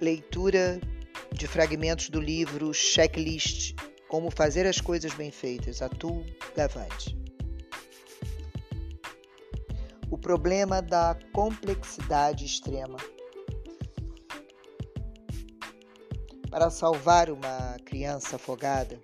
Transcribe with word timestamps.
Leitura 0.00 0.80
de 1.32 1.48
fragmentos 1.48 2.08
do 2.08 2.20
livro 2.20 2.72
Checklist 2.72 3.74
Como 4.06 4.30
Fazer 4.30 4.64
as 4.64 4.80
Coisas 4.80 5.12
Bem 5.14 5.32
Feitas, 5.32 5.82
Atul 5.82 6.24
Gavande. 6.56 7.18
O 10.08 10.16
problema 10.16 10.80
da 10.80 11.18
complexidade 11.32 12.44
extrema. 12.44 12.96
Para 16.48 16.70
salvar 16.70 17.28
uma 17.28 17.76
criança 17.84 18.36
afogada, 18.36 19.00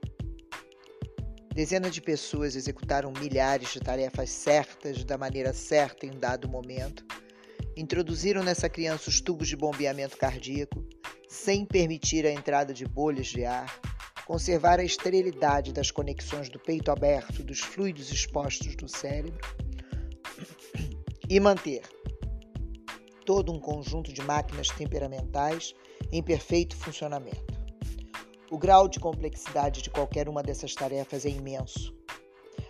dezenas 1.53 1.93
de 1.93 2.01
pessoas 2.01 2.55
executaram 2.55 3.13
milhares 3.19 3.73
de 3.73 3.81
tarefas 3.81 4.31
certas 4.31 5.03
da 5.03 5.19
maneira 5.19 5.53
certa 5.53 6.07
em 6.07 6.13
um 6.13 6.21
dado 6.21 6.49
momento. 6.49 7.05
Introduziram 7.77 8.45
nessa 8.45 8.69
criança 8.69 9.11
os 9.11 9.21
tubos 9.21 9.49
de 9.49 9.57
bombeamento 9.57 10.17
cardíaco, 10.17 10.85
sem 11.29 11.65
permitir 11.65 12.25
a 12.25 12.31
entrada 12.31 12.73
de 12.73 12.87
bolhas 12.87 13.27
de 13.27 13.45
ar, 13.45 13.81
conservar 14.25 14.79
a 14.79 14.85
esterilidade 14.85 15.73
das 15.73 15.91
conexões 15.91 16.49
do 16.49 16.59
peito 16.59 16.93
aberto 16.93 17.43
dos 17.43 17.59
fluidos 17.59 18.13
expostos 18.13 18.77
do 18.77 18.89
cérebro 18.89 19.37
e 21.29 21.41
manter 21.41 21.83
todo 23.27 23.53
um 23.53 23.59
conjunto 23.59 24.13
de 24.13 24.23
máquinas 24.23 24.69
temperamentais 24.69 25.75
em 26.13 26.23
perfeito 26.23 26.77
funcionamento. 26.77 27.55
O 28.53 28.59
grau 28.59 28.87
de 28.87 29.01
complexidade 29.01 29.83
de 29.83 29.91
qualquer 29.91 30.29
uma 30.29 30.45
dessas 30.45 30.75
tarefas 30.77 31.27
é 31.27 31.31
imenso. 31.31 31.93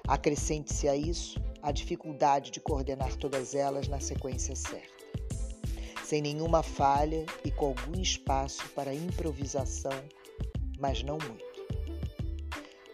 Acrescente-se 0.09 0.89
a 0.89 0.97
isso 0.97 1.39
a 1.61 1.71
dificuldade 1.71 2.51
de 2.51 2.61
coordenar 2.61 3.15
todas 3.17 3.55
elas 3.55 3.87
na 3.87 4.01
sequência 4.01 4.55
certa 4.57 4.94
sem 6.05 6.21
nenhuma 6.21 6.63
falha 6.63 7.25
e 7.45 7.51
com 7.51 7.69
algum 7.69 8.01
espaço 8.01 8.69
para 8.75 8.95
improvisação, 8.95 10.05
mas 10.79 11.03
não 11.03 11.17
muito. 11.17 11.65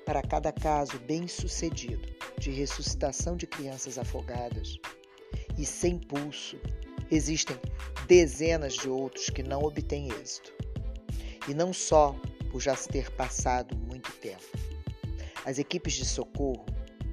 Para 0.07 0.23
cada 0.23 0.53
caso 0.53 0.99
bem-sucedido 1.01 2.09
de 2.39 2.51
ressuscitação 2.51 3.37
de 3.37 3.47
crianças 3.47 3.99
afogadas 3.99 4.79
e 5.59 5.67
sem 5.67 5.99
pulso, 5.99 6.57
existem 7.11 7.57
dezenas 8.07 8.75
de 8.75 8.89
outros 8.89 9.29
que 9.29 9.43
não 9.43 9.63
obtêm 9.63 10.09
êxito. 10.09 10.55
E 11.49 11.55
não 11.55 11.73
só 11.73 12.15
por 12.51 12.61
já 12.61 12.77
se 12.77 12.89
ter 12.89 13.11
passado 13.13 13.77
muito 13.77 14.13
tempo. 14.19 14.45
As 15.45 15.59
equipes 15.59 15.95
de 15.95 16.05
socorro 16.05 16.65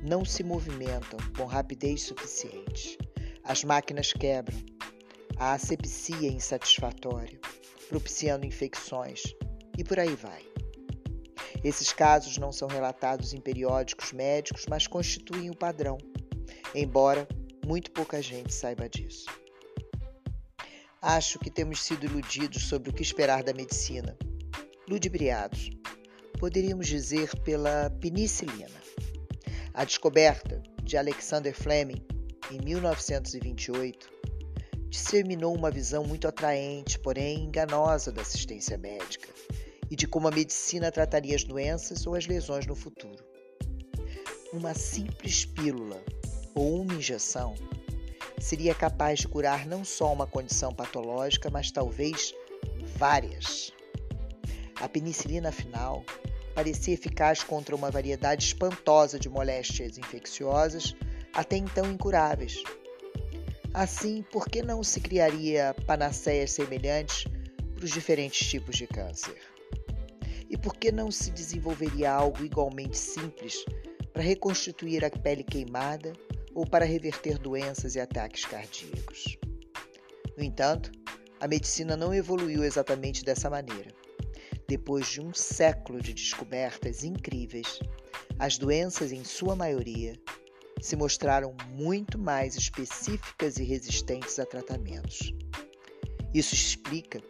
não 0.04 0.24
se 0.24 0.44
movimentam 0.44 1.20
com 1.36 1.46
rapidez 1.46 2.04
suficiente. 2.04 2.98
As 3.44 3.64
máquinas 3.64 4.14
quebram 4.14 4.77
a 5.40 5.54
asepsia 5.54 6.30
insatisfatória, 6.30 7.40
propiciando 7.90 8.46
infecções 8.46 9.22
e 9.78 9.84
por 9.84 10.00
aí 10.00 10.16
vai. 10.16 10.44
Esses 11.64 11.94
casos 11.94 12.38
não 12.38 12.52
são 12.52 12.68
relatados 12.68 13.34
em 13.34 13.42
periódicos 13.42 14.12
médicos, 14.12 14.66
mas 14.70 14.88
constituem 14.88 15.50
o 15.50 15.56
padrão, 15.56 15.98
embora 16.74 17.28
muito 17.66 17.92
pouca 17.92 18.22
gente 18.22 18.54
saiba 18.54 18.90
disso. 18.90 19.26
Acho 21.02 21.38
que 21.40 21.52
temos 21.52 21.84
sido 21.84 22.06
iludidos 22.06 22.64
sobre 22.64 22.90
o 22.90 22.94
que 22.94 23.04
esperar 23.04 23.44
da 23.44 23.54
medicina. 23.54 24.18
Ludibriados, 24.90 25.70
poderíamos 26.40 26.88
dizer 26.88 27.30
pela 27.42 27.90
penicilina. 28.02 28.82
A 29.74 29.84
descoberta 29.84 30.62
de 30.82 30.98
Alexander 30.98 31.54
Fleming, 31.54 32.04
em 32.52 32.64
1928, 32.64 34.17
disseminou 34.90 35.54
uma 35.54 35.70
visão 35.70 36.04
muito 36.04 36.28
atraente, 36.28 36.98
porém 37.00 37.46
enganosa 37.46 38.12
da 38.12 38.22
assistência 38.22 38.78
médica 38.78 39.30
e 39.90 39.96
de 39.96 40.08
como 40.08 40.28
a 40.28 40.32
medicina 40.32 40.92
trataria 40.92 41.36
as 41.36 41.44
doenças 41.44 42.06
ou 42.06 42.16
as 42.16 42.26
lesões 42.26 42.66
no 42.66 42.76
futuro. 42.76 43.24
Uma 44.54 44.74
simples 44.74 45.46
pílula 45.46 46.02
ou 46.56 46.82
uma 46.82 46.96
injeção 46.96 47.56
seria 48.40 48.74
capaz 48.74 49.20
de 49.20 49.28
curar 49.28 49.66
não 49.66 49.84
só 49.84 50.14
uma 50.14 50.28
condição 50.28 50.74
patológica, 50.74 51.50
mas 51.50 51.72
talvez 51.72 52.34
várias. 52.98 53.72
A 54.76 54.88
penicilina, 54.88 55.50
afinal, 55.50 56.04
parecia 56.54 56.94
eficaz 56.94 57.44
contra 57.44 57.76
uma 57.76 57.92
variedade 57.92 58.46
espantosa 58.46 59.20
de 59.20 59.28
moléstias 59.28 59.98
infecciosas 59.98 60.96
até 61.34 61.58
então 61.58 61.86
incuráveis 61.92 62.64
Assim, 63.74 64.24
por 64.32 64.48
que 64.48 64.62
não 64.62 64.84
se 64.84 65.00
criaria 65.00 65.76
panaceias 65.86 66.52
semelhantes 66.52 67.26
para 67.76 67.86
os 67.86 67.92
diferentes 67.92 68.48
tipos 68.48 68.76
de 68.76 68.88
câncer? 68.88 69.38
E 70.50 70.58
por 70.58 70.76
que 70.76 70.92
não 70.92 71.12
se 71.12 71.30
desenvolveria 71.32 72.12
algo 72.12 72.44
igualmente 72.44 72.98
simples 72.98 73.66
para 74.14 74.24
reconstituir 74.24 75.04
a 75.04 75.10
pele 75.10 75.44
queimada 75.44 76.14
ou 76.56 76.66
para 76.66 76.86
reverter 76.86 77.38
doenças 77.38 77.96
e 77.96 78.00
ataques 78.00 78.46
cardíacos? 78.46 79.38
No 80.38 80.44
entanto, 80.44 80.92
a 81.40 81.48
medicina 81.48 81.96
não 81.96 82.14
evoluiu 82.14 82.64
exatamente 82.64 83.24
dessa 83.24 83.50
maneira. 83.50 83.92
Depois 84.68 85.08
de 85.08 85.22
um 85.22 85.34
século 85.34 86.02
de 86.02 86.14
descobertas 86.14 87.04
incríveis, 87.04 87.80
as 88.40 88.58
doenças, 88.58 89.12
em 89.12 89.24
sua 89.24 89.56
maioria, 89.56 90.14
se 90.82 90.96
mostraram 90.96 91.56
muito 91.72 92.18
mais 92.18 92.56
específicas 92.56 93.58
e 93.58 93.64
resistentes 93.64 94.38
a 94.40 94.46
tratamentos. 94.46 95.34
Isso 96.34 96.54
explica, 96.54 97.22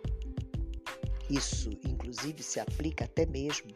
isso 1.29 1.69
inclusive 1.85 2.43
se 2.43 2.59
aplica 2.59 3.05
até 3.05 3.25
mesmo 3.25 3.71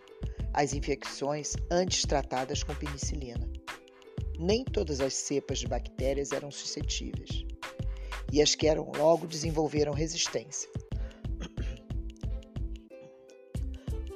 às 0.54 0.74
infecções 0.74 1.54
antes 1.70 2.04
tratadas 2.04 2.64
com 2.64 2.76
penicilina. 2.76 3.50
Nem 4.38 4.64
todas 4.66 5.00
as 5.00 5.14
cepas 5.14 5.60
de 5.60 5.68
bactérias 5.68 6.32
eram 6.32 6.52
suscetíveis, 6.52 7.46
e 8.32 8.42
as 8.42 8.56
que 8.56 8.68
eram 8.68 8.92
logo 8.98 9.28
desenvolveram 9.28 9.94
resistência. 9.94 10.70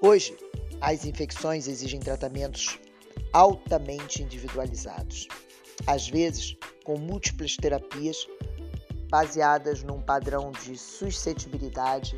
Hoje, 0.01 0.35
as 0.81 1.05
infecções 1.05 1.67
exigem 1.67 1.99
tratamentos 1.99 2.79
altamente 3.31 4.23
individualizados 4.23 5.27
às 5.87 6.07
vezes 6.07 6.55
com 6.83 6.97
múltiplas 6.97 7.55
terapias 7.55 8.27
baseadas 9.09 9.83
num 9.83 10.01
padrão 10.01 10.51
de 10.51 10.77
suscetibilidade 10.77 12.17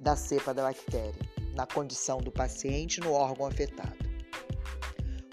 da 0.00 0.16
cepa 0.16 0.52
da 0.52 0.64
bactéria, 0.64 1.14
na 1.54 1.66
condição 1.66 2.18
do 2.18 2.30
paciente 2.30 3.00
no 3.00 3.12
órgão 3.12 3.46
afetado. 3.46 3.96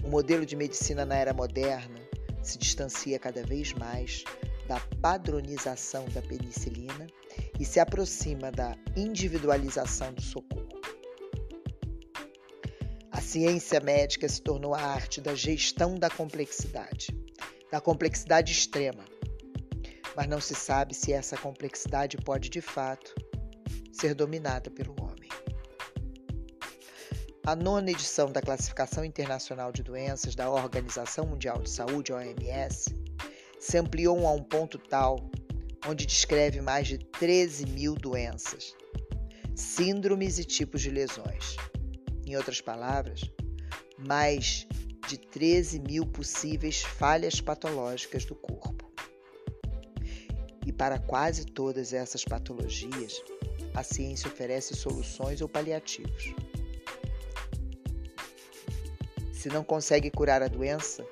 O 0.03 0.09
modelo 0.09 0.45
de 0.45 0.55
medicina 0.55 1.05
na 1.05 1.15
era 1.15 1.33
moderna 1.33 1.99
se 2.41 2.57
distancia 2.57 3.17
cada 3.17 3.43
vez 3.43 3.73
mais 3.73 4.23
da 4.67 4.79
padronização 5.01 6.05
da 6.09 6.21
penicilina 6.21 7.07
e 7.59 7.65
se 7.65 7.79
aproxima 7.79 8.51
da 8.51 8.75
individualização 8.95 10.13
do 10.13 10.21
socorro. 10.21 10.81
A 13.11 13.21
ciência 13.21 13.79
médica 13.79 14.27
se 14.27 14.41
tornou 14.41 14.73
a 14.73 14.81
arte 14.81 15.21
da 15.21 15.35
gestão 15.35 15.95
da 15.95 16.09
complexidade 16.09 17.22
da 17.73 17.81
complexidade 17.81 18.51
extrema, 18.51 19.03
mas 20.15 20.27
não 20.27 20.39
se 20.39 20.53
sabe 20.53 20.93
se 20.93 21.11
essa 21.11 21.35
complexidade 21.35 22.17
pode 22.17 22.47
de 22.47 22.61
fato 22.61 23.15
ser 23.91 24.13
dominada 24.13 24.69
pelo 24.69 24.93
homem. 25.01 25.27
A 27.43 27.55
nona 27.55 27.89
edição 27.89 28.31
da 28.31 28.43
Classificação 28.43 29.03
Internacional 29.03 29.71
de 29.71 29.81
Doenças 29.81 30.35
da 30.35 30.51
Organização 30.51 31.25
Mundial 31.25 31.63
de 31.63 31.69
Saúde, 31.71 32.13
OMS, 32.13 32.93
se 33.59 33.75
ampliou 33.79 34.27
a 34.27 34.33
um 34.33 34.43
ponto 34.43 34.77
tal 34.77 35.17
onde 35.87 36.05
descreve 36.05 36.61
mais 36.61 36.87
de 36.87 36.99
13 36.99 37.65
mil 37.65 37.95
doenças, 37.95 38.75
síndromes 39.55 40.37
e 40.37 40.45
tipos 40.45 40.79
de 40.79 40.91
lesões. 40.91 41.55
Em 42.23 42.35
outras 42.35 42.61
palavras, 42.61 43.21
mais 43.97 44.67
de 45.07 45.17
13 45.17 45.79
mil 45.79 46.05
possíveis 46.05 46.81
falhas 46.81 47.41
patológicas 47.41 48.25
do 48.25 48.35
corpo. 48.35 48.91
E 50.65 50.71
para 50.71 50.97
quase 50.97 51.45
todas 51.45 51.93
essas 51.93 52.23
patologias, 52.23 53.21
a 53.73 53.83
ciência 53.83 54.29
oferece 54.29 54.75
soluções 54.75 55.41
ou 55.41 55.49
paliativos. 55.49 56.33
Se 59.31 59.49
não 59.49 59.63
consegue 59.63 60.09
curar 60.09 60.41
a 60.41 60.47
doença, 60.47 61.05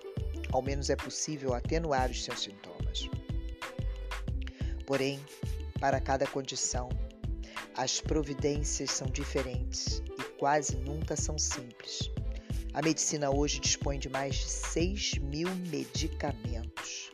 ao 0.52 0.62
menos 0.62 0.90
é 0.90 0.96
possível 0.96 1.54
atenuar 1.54 2.10
os 2.10 2.24
seus 2.24 2.42
sintomas. 2.42 3.10
Porém, 4.86 5.20
para 5.80 6.00
cada 6.00 6.26
condição, 6.28 6.90
as 7.76 8.00
providências 8.00 8.92
são 8.92 9.08
diferentes 9.08 10.02
e 10.20 10.24
quase 10.38 10.78
nunca 10.78 11.16
são 11.16 11.38
simples. 11.38 12.10
A 12.74 12.82
medicina 12.82 13.30
hoje 13.30 13.60
dispõe 13.60 14.00
de 14.00 14.08
mais 14.08 14.36
de 14.36 14.50
6 14.50 15.16
mil 15.20 15.50
medicamentos 15.68 17.12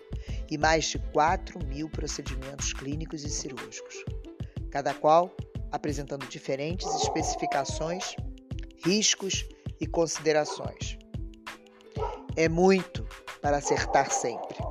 e 0.50 0.58
mais 0.58 0.86
de 0.86 1.00
4 1.12 1.66
mil 1.66 1.90
procedimentos 1.90 2.74
clínicos 2.74 3.24
e 3.24 3.30
cirúrgicos, 3.30 4.06
cada 4.70 4.94
qual 4.94 5.36
apresentando 5.72 6.28
diferentes 6.28 6.88
especificações, 7.02 8.16
riscos 8.86 9.46
e 9.82 9.88
considerações. 9.88 10.98
É 12.36 12.48
muito 12.48 13.04
para 13.42 13.58
acertar 13.58 14.12
sempre. 14.12 14.67